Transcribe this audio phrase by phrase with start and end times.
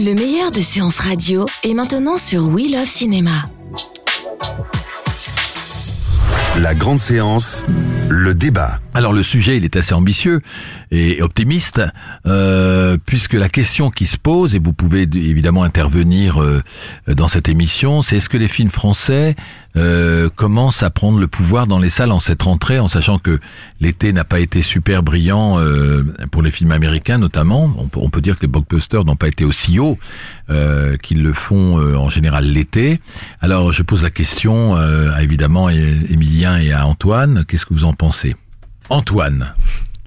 [0.00, 3.32] Le meilleur de séances radio est maintenant sur We Love Cinéma.
[6.56, 7.66] La grande séance,
[8.08, 8.78] le débat.
[8.98, 10.40] Alors le sujet, il est assez ambitieux
[10.90, 11.80] et optimiste,
[12.26, 16.64] euh, puisque la question qui se pose, et vous pouvez évidemment intervenir euh,
[17.06, 19.36] dans cette émission, c'est est-ce que les films français
[19.76, 23.38] euh, commencent à prendre le pouvoir dans les salles en cette rentrée, en sachant que
[23.80, 25.60] l'été n'a pas été super brillant
[26.32, 27.72] pour les films américains notamment.
[27.94, 29.96] On peut, dire que les blockbusters n'ont pas été aussi hauts
[31.02, 32.98] qu'ils le font en général l'été.
[33.40, 37.92] Alors je pose la question à évidemment Emilien et à Antoine, qu'est-ce que vous en
[37.92, 38.34] pensez?
[38.90, 39.54] Antoine.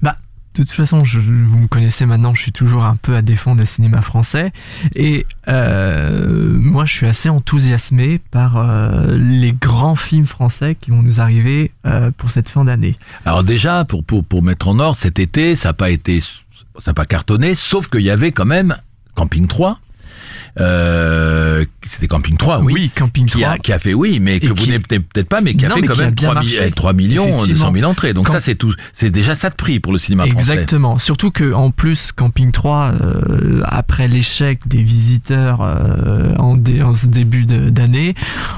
[0.01, 0.17] Bah,
[0.55, 3.59] de toute façon, je, vous me connaissez maintenant, je suis toujours un peu à défendre
[3.59, 4.51] le cinéma français.
[4.95, 11.01] Et euh, moi, je suis assez enthousiasmé par euh, les grands films français qui vont
[11.01, 12.97] nous arriver euh, pour cette fin d'année.
[13.25, 16.21] Alors déjà, pour, pour, pour mettre en ordre, cet été, ça n'a pas été...
[16.79, 18.77] Ça n'a pas cartonné, sauf qu'il y avait quand même
[19.13, 19.79] Camping 3,
[20.59, 22.73] euh, c'était Camping 3, oui.
[22.73, 23.39] Oui, Camping 3.
[23.39, 25.69] Qui a, qui a fait, oui, mais que vous n'êtes peut-être pas, mais qui a
[25.69, 26.35] fait quand même 3,
[26.75, 28.13] 3, millions 200 000 entrées.
[28.13, 30.51] Donc ça, c'est tout, c'est déjà ça de prix pour le cinéma français.
[30.53, 30.97] Exactement.
[30.97, 37.07] Surtout que, en plus, Camping 3, euh, après l'échec des visiteurs euh, en, en, ce
[37.07, 38.15] début d'année,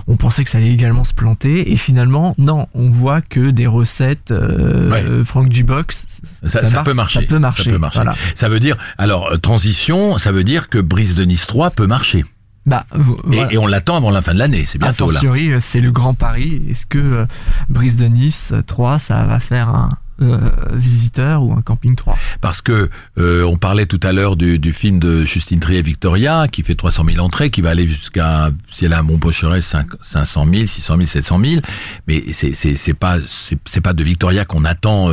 [0.07, 1.71] on pensait que ça allait également se planter.
[1.71, 6.05] Et finalement, non, on voit que des recettes, euh, Franck Dubox,
[6.47, 7.21] ça, ça, peut marcher.
[7.21, 7.63] Ça peut marcher.
[7.63, 8.01] Ça peut marcher.
[8.35, 11.87] Ça veut dire, alors, euh, transition, ça veut dire que Brise de Nice 3 peut
[11.87, 12.23] marcher.
[12.65, 12.85] Bah,
[13.51, 15.19] et, on l'attend avant la fin de l'année, c'est bientôt là.
[15.23, 16.61] Euh, c'est le grand pari.
[16.69, 17.25] Est-ce que euh,
[17.67, 19.97] Brise de Nice 3, ça va faire un,
[20.71, 25.25] visiteur ou un camping 3 Parce que on parlait tout à l'heure du, film de
[25.25, 28.99] Justine Trier Victoria qui fait 300 000 entrées, qui va aller jusqu'à si elle a
[28.99, 31.61] un bon pocheret 500 000, 600 000, 700 000.
[32.07, 33.17] Mais c'est c'est pas
[33.65, 35.09] c'est pas de Victoria qu'on attend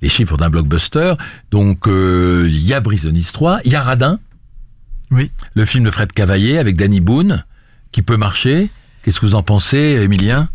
[0.00, 1.14] les chiffres d'un blockbuster.
[1.50, 4.20] Donc il y a Brise de Nice 3, il y a Radin
[5.12, 5.30] oui.
[5.54, 7.44] Le film de Fred Cavaillé avec Danny Boone,
[7.92, 8.70] qui peut marcher.
[9.02, 10.48] Qu'est-ce que vous en pensez, Emilien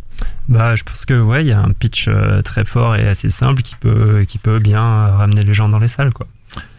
[0.49, 3.29] bah, je pense que ouais, il y a un pitch euh, très fort et assez
[3.29, 6.27] simple qui peut qui peut bien ramener les gens dans les salles, quoi.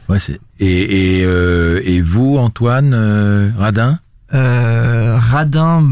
[0.08, 4.00] Ouais, c'est et et, euh, et vous, Antoine euh, Radin?
[4.30, 5.84] Radin,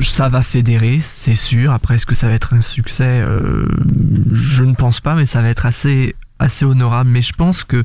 [0.00, 1.72] ça va fédérer, c'est sûr.
[1.72, 3.24] Après, est-ce que ça va être un succès?
[4.32, 7.10] Je ne pense pas, mais ça va être assez assez honorable.
[7.10, 7.84] Mais je pense que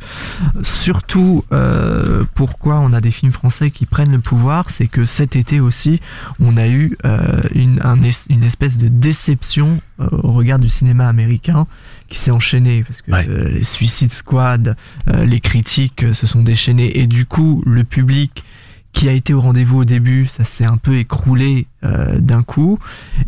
[0.62, 5.36] surtout euh, pourquoi on a des films français qui prennent le pouvoir, c'est que cet
[5.36, 6.00] été aussi,
[6.40, 7.82] on a eu euh, une,
[8.30, 11.68] une espèce de déception euh, au regard du cinéma américain
[12.10, 13.12] qui s'est enchaîné parce que
[13.50, 14.76] les Suicide Squad,
[15.08, 18.44] les critiques se sont déchaînées et du coup le public
[18.92, 22.78] qui a été au rendez-vous au début, ça s'est un peu écroulé euh, d'un coup.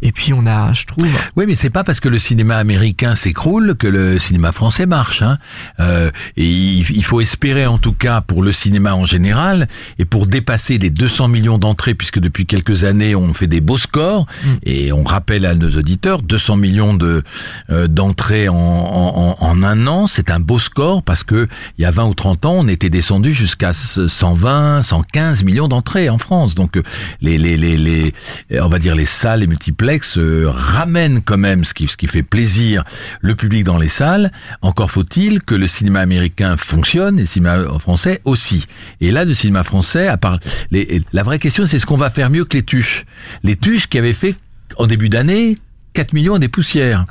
[0.03, 1.07] Et puis on a, je trouve.
[1.35, 5.23] Oui, mais c'est pas parce que le cinéma américain s'écroule que le cinéma français marche.
[5.23, 5.39] Hein.
[5.79, 10.27] Euh, et il, faut espérer, en tout cas, pour le cinéma en général, et pour
[10.27, 14.27] dépasser les 200 millions d'entrées, puisque depuis quelques années on fait des beaux scores.
[14.43, 14.49] Mm.
[14.63, 17.23] Et on rappelle à nos auditeurs, 200 millions de
[17.71, 21.47] euh, d'entrées en, en, en, un an, c'est un beau score parce que
[21.79, 26.09] il y a 20 ou 30 ans, on était descendu jusqu'à 120, 115 millions d'entrées
[26.09, 26.53] en France.
[26.53, 26.79] Donc
[27.21, 28.13] les les les les
[28.61, 32.07] on va dire les salles et multiplex euh, ramènent quand même ce qui, ce qui
[32.07, 32.83] fait plaisir
[33.21, 34.31] le public dans les salles.
[34.61, 38.65] Encore faut-il que le cinéma américain fonctionne et le cinéma français aussi.
[39.01, 40.39] Et là, le cinéma français, à part
[40.71, 43.05] les, la vraie question, c'est ce qu'on va faire mieux que les tuches.
[43.43, 44.35] Les tuches qui avaient fait
[44.77, 45.57] en début d'année
[45.93, 47.05] 4 millions des poussières.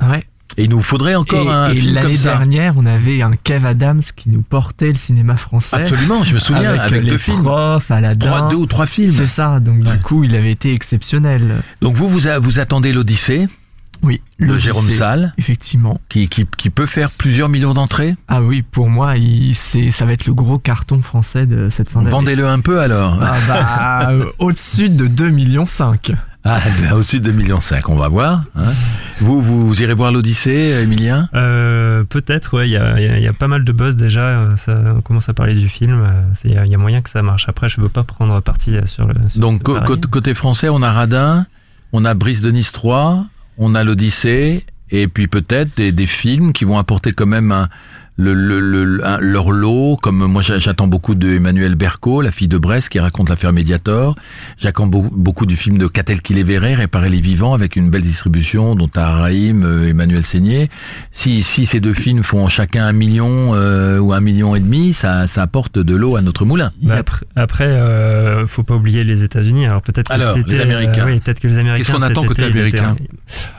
[0.57, 4.01] Et il nous faudrait encore un et film l'année dernière, on avait un Kev Adams
[4.15, 5.77] qui nous portait le cinéma français.
[5.77, 8.85] Absolument, je me souviens avec, avec les deux films, profs, Aladdin, trois, deux ou trois
[8.85, 9.11] films.
[9.11, 9.59] C'est ça.
[9.59, 11.63] Donc du coup, il avait été exceptionnel.
[11.81, 13.47] Donc vous, vous, vous attendez l'Odyssée
[14.03, 15.99] Oui, l'Odyssée, Jérôme Salle, Effectivement.
[16.09, 18.15] qui, qui, qui peut faire plusieurs millions d'entrées.
[18.27, 21.89] Ah oui, pour moi, il, c'est, ça va être le gros carton français de cette
[21.89, 22.11] fin d'année.
[22.11, 23.17] Vendez-le un peu alors.
[23.21, 26.11] Ah bah, euh, au-dessus de 2 millions 5.
[26.45, 26.59] Ah,
[26.93, 28.43] au-dessus de 2,5 millions, on va voir.
[28.55, 28.73] hein.
[29.21, 33.23] Vous, vous irez voir l'Odyssée, Emilien Euh, Peut-être, ouais, il y a, y a- il
[33.23, 34.21] y a pas mal de buzz déjà.
[34.21, 36.01] euh, Ça, on commence à parler du film.
[36.03, 37.47] euh, Il y, a- il y a moyen que ça marche.
[37.47, 39.13] Après, je veux pas prendre parti euh, sur le.
[39.29, 39.63] sur Donc
[40.09, 41.45] côté français, on a Radin,
[41.93, 43.25] on a Brice de Nice 3,
[43.57, 47.69] on a l'Odyssée, et puis peut-être des, des films qui vont apporter quand même un,
[48.15, 52.29] le, le, le- un- leur lot, comme moi j'a- j'attends beaucoup de Emmanuel Berco, la
[52.31, 54.15] fille de Brest qui raconte l'affaire Mediator.
[54.59, 57.89] J'attends beau- beaucoup du film de Catel qui les verrait, Réparer les vivants, avec une
[57.89, 60.69] belle distribution, dont Araïm, euh, Emmanuel Seigné.
[61.11, 64.93] Si, si ces deux films font chacun un million euh, ou un million et demi,
[64.93, 66.71] ça, ça apporte de l'eau à notre moulin.
[66.81, 69.65] Bah, après, après euh, faut pas oublier les États-Unis.
[69.65, 71.83] Alors peut-être que euh, oui, peut-être que les Américains.
[71.83, 72.95] Qu'est-ce qu'on attend côté été, ils étaient- américain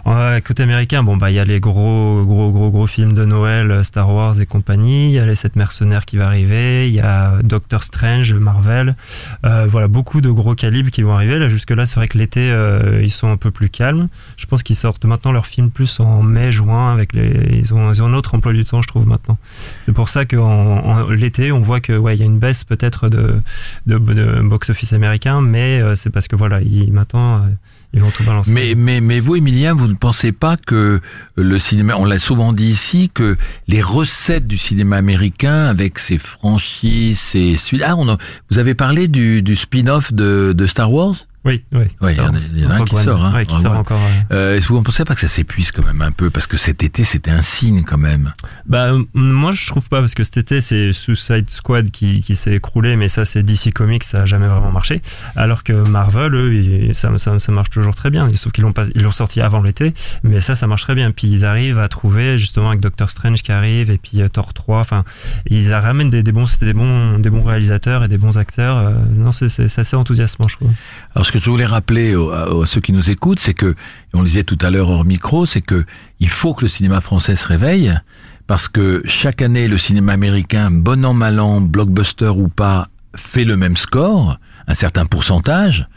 [0.07, 3.25] Euh, Côté américain, bon bah il y a les gros, gros, gros, gros films de
[3.25, 5.07] Noël, euh, Star Wars et compagnie.
[5.09, 6.89] Il y a les sept mercenaires qui va arriver.
[6.89, 8.97] Il y a Doctor Strange, Marvel.
[9.45, 11.39] Euh, voilà, beaucoup de gros calibres qui vont arriver.
[11.39, 14.09] Là jusque là, c'est vrai que l'été, euh, ils sont un peu plus calmes.
[14.37, 16.93] Je pense qu'ils sortent maintenant leurs films plus en mai, juin.
[16.93, 19.39] Avec les, ils ont, ils ont un autre emploi du temps, je trouve maintenant.
[19.87, 22.65] C'est pour ça qu'en en, l'été, on voit que ouais, il y a une baisse
[22.65, 23.41] peut-être de,
[23.87, 23.99] de
[24.43, 27.41] box-office américain, mais euh, c'est parce que voilà, ils, maintenant, euh,
[28.53, 31.01] Mais, mais, mais vous, Emilien, vous ne pensez pas que
[31.37, 33.37] le cinéma, on l'a souvent dit ici, que
[33.69, 37.55] les recettes du cinéma américain, avec ses franchises, ses.
[37.85, 38.19] Ah, on a-
[38.51, 41.15] vous avez parlé du, du spin-off de, de Star Wars?
[41.45, 41.85] Oui, oui.
[42.01, 43.35] Ouais, il y en a- il y en a un qui sort, hein.
[43.35, 44.01] Ouais, qui sort encore.
[44.33, 46.47] euh, Est-ce que vous ne pensez pas que ça s'épuise quand même un peu Parce
[46.47, 48.33] que cet été, c'était un signe quand même.
[48.67, 52.35] Bah, euh, moi, je trouve pas, parce que cet été, c'est Suicide Squad qui, qui
[52.37, 55.03] s'est écroulé, mais ça, c'est DC Comics, ça a jamais vraiment marché.
[55.37, 58.29] Alors que Marvel, eux, ils- ça, ça, ça marche toujours très bien.
[58.37, 59.93] Sauf qu'ils l'ont pas, ils l'ont sorti avant l'été,
[60.23, 61.11] mais ça, ça marche très bien.
[61.11, 64.55] Puis ils arrivent à trouver, justement, avec Doctor Strange qui arrive, et puis euh, Thor
[64.55, 65.05] 3, enfin,
[65.51, 68.79] ils ramènent des, des bons, des bons, des bons réalisateurs et des bons acteurs.
[68.79, 70.71] euh, non, c'est, c'est, c'est assez enthousiasmant, je trouve.
[71.15, 73.75] Alors, ce que je voulais rappeler à, ceux qui nous écoutent, c'est que,
[74.13, 75.85] on le disait tout à l'heure hors micro, c'est que
[76.21, 77.93] il faut que le cinéma français se réveille,
[78.47, 83.45] parce que chaque année, le cinéma américain, bon an, mal an, blockbuster ou pas, fait
[83.45, 84.39] le même score,
[84.69, 85.89] un certain pourcentage.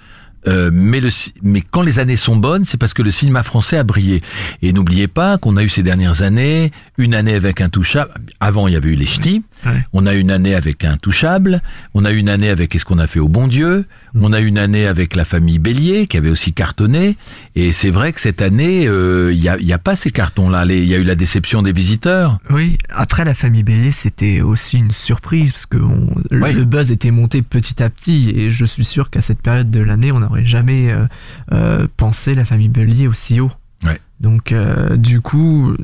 [0.47, 1.09] Euh, mais, le,
[1.41, 4.21] mais quand les années sont bonnes, c'est parce que le cinéma français a brillé.
[4.61, 8.11] Et n'oubliez pas qu'on a eu ces dernières années, une année avec Intouchable.
[8.39, 9.43] Avant, il y avait eu les ch'tis.
[9.65, 9.83] Ouais.
[9.93, 11.61] On a une année avec Intouchable.
[11.93, 13.85] On a une année avec Qu'est-ce qu'on a fait au bon Dieu?
[14.19, 17.17] On a une année avec la famille Bélier qui avait aussi cartonné.
[17.55, 20.11] Et c'est vrai que cette année, euh, il y, a, il y a pas ces
[20.11, 20.65] cartons-là.
[20.65, 22.39] Il y a eu la déception des visiteurs.
[22.49, 26.53] Oui, après la famille Bélier, c'était aussi une surprise parce que on- le- Oui.
[26.53, 29.79] le buzz était monté petit à petit et je suis sûr qu'à cette période de
[29.81, 31.05] l'année, on jamais euh,
[31.51, 33.51] euh, pensé la famille Bélier aussi haut.
[33.83, 33.99] Ouais.
[34.19, 35.75] Donc euh, du coup,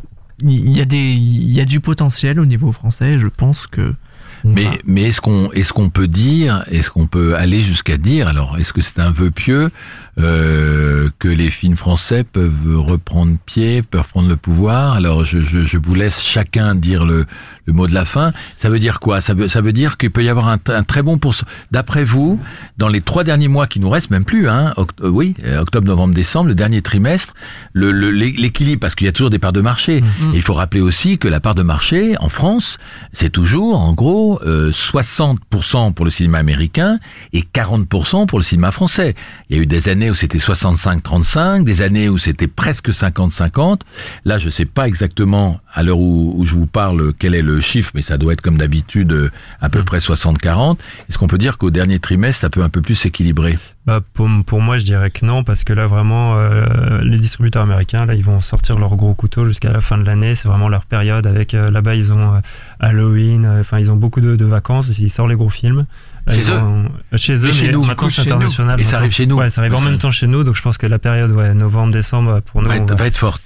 [0.42, 3.20] il y a des, il y a du potentiel au niveau français.
[3.20, 3.94] Je pense que.
[4.44, 8.58] Mais, mais est-ce qu'on est-ce qu'on peut dire, est-ce qu'on peut aller jusqu'à dire, alors
[8.60, 9.72] est-ce que c'est un vœu pieux
[10.20, 14.94] euh, que les films français peuvent reprendre pied, peuvent prendre le pouvoir?
[14.94, 17.26] Alors je, je, je vous laisse chacun dire le,
[17.66, 18.32] le mot de la fin.
[18.58, 19.22] Ça veut dire quoi?
[19.22, 21.46] Ça veut ça veut dire qu'il peut y avoir un, un très bon pourcent.
[21.72, 22.40] D'après vous,
[22.78, 25.62] dans les trois derniers mois qui nous restent, même plus, hein, oct- euh, oui, euh,
[25.62, 27.34] octobre, novembre, décembre, le dernier trimestre,
[27.74, 30.02] le le- l'équilibre, parce qu'il y a toujours des parts de marché.
[30.02, 30.34] Mhm.
[30.34, 32.78] Et il faut rappeler aussi que la part de marché en France,
[33.14, 37.00] c'est toujours en gros euh, 60% pour le cinéma américain
[37.32, 39.16] et 40% pour le cinéma français.
[39.50, 43.82] Il y a eu des années où c'était 65-35, des années où c'était presque 50-50.
[44.26, 47.92] Là, je sais pas exactement à l'heure où, je vous parle quel est le chiffre,
[47.96, 50.78] mais ça doit être comme d'habitude euh, à peu près 60-40.
[51.10, 53.58] Est-ce qu'on peut dire qu'au dernier trimestre, ça peut un peu plus s'équilibrer?
[53.86, 58.06] Bah, pour, moi, je dirais que non, parce que là, vraiment, euh, les distributeurs américains,
[58.06, 60.36] là, ils vont sortir leur gros couteau jusqu'à la fin de l'année.
[60.36, 61.28] C'est vraiment leur période.
[61.28, 62.40] Avec euh, là-bas, ils ont euh,
[62.84, 63.46] Halloween.
[63.46, 64.98] euh, Enfin, ils ont beaucoup de, de vacances.
[64.98, 65.86] Ils sortent les gros films.
[66.30, 68.34] Euh, Chez eux ont- euh, Chez eux, Et chez mais nous, maintenant c'est nous.
[68.34, 68.80] international.
[68.80, 69.36] Et ça arrive chez nous.
[69.38, 70.44] Ouais, ça arrive en même temps chez nous.
[70.44, 73.08] Donc, je pense que la période, ouais, novembre-décembre, pour nous, va, on être, va- va
[73.08, 73.42] être forte.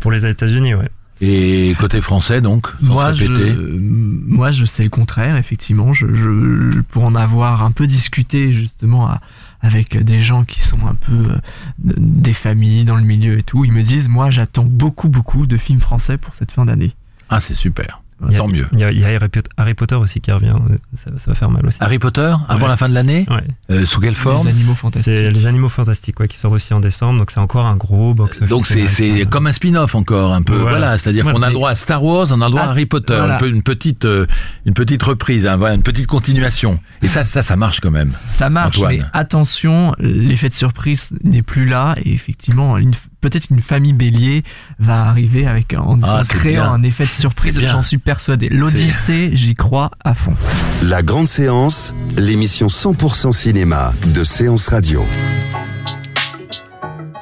[0.00, 0.88] pour les États-Unis, ouais.
[1.22, 3.56] Et côté français, donc, sans Moi se je, répéter.
[3.78, 5.92] moi, je sais le contraire, effectivement.
[5.94, 9.20] Je, je, pour en avoir un peu discuté, justement, à-
[9.62, 11.36] avec des gens qui sont un peu euh,
[11.78, 15.56] des familles dans le milieu et tout, ils me disent, moi, j'attends beaucoup, beaucoup de
[15.56, 16.94] films français pour cette fin d'année.
[17.30, 18.02] Ah, c'est super.
[18.28, 18.66] Il y a- Tant mieux.
[18.72, 20.54] Il y a, il y a Harry Potter- Harry Potter aussi qui revient.
[20.94, 21.76] Ça, ça va faire mal aussi.
[21.82, 22.68] Harry Potter, avant Ouais.
[22.68, 23.44] la fin de l'année Ouais.
[23.70, 24.46] Euh, Sous quelle forme?
[24.46, 25.14] Les animaux C'est fantastiques.
[25.34, 27.18] les animaux fantastiques, ouais, qui sort aussi en décembre.
[27.18, 28.48] Donc, c'est encore un gros box office.
[28.48, 30.98] Donc c'est c'est comme un spin-off encore un peu voilà, Voilà.
[30.98, 31.38] c'est-à-dire Voilà.
[31.38, 33.14] qu'on a le droit à Star Wars, on a le droit à Ah, Harry Potter,
[33.16, 33.34] voilà.
[33.34, 34.26] un peu une petite euh,
[34.64, 36.78] une petite reprise, hein, voilà, une petite continuation.
[37.02, 38.14] Et ça ça ça marche quand même.
[38.24, 38.96] Ça marche, Antoine.
[38.96, 42.94] mais attention, l'effet de surprise n'est plus là et effectivement, une-
[43.28, 44.44] peut-être qu'une famille Bélier
[44.78, 46.72] va arriver avec en, Ah, en créant bien.
[46.72, 47.58] un effet de surprise.
[47.60, 48.48] J'en suis persuadé.
[48.48, 50.34] L'Odyssée, j'y crois à fond.
[50.82, 55.02] La grande séance, l'émission 100% cinéma de Séance Radio.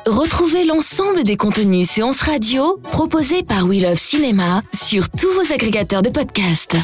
[0.06, 6.02] Retrouvez l'ensemble des contenus séances radio proposés par We Love Cinéma sur tous vos agrégateurs
[6.02, 6.76] de podcasts.